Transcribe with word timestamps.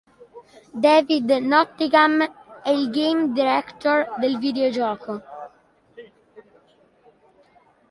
David 0.83 1.27
Nottingham 1.29 2.23
è 2.63 2.69
il 2.71 2.89
game 2.89 3.33
director 3.33 4.15
del 4.19 4.39
videogioco. 4.39 5.21